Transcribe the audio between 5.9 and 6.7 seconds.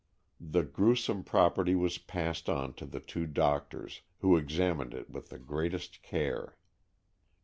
care.